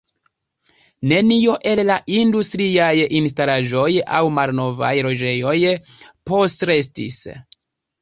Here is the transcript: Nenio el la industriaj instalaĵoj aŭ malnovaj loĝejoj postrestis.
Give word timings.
Nenio 1.11 1.57
el 1.71 1.81
la 1.89 1.97
industriaj 2.21 2.89
instalaĵoj 3.21 3.87
aŭ 4.23 4.25
malnovaj 4.41 4.93
loĝejoj 5.11 5.57
postrestis. 6.33 7.25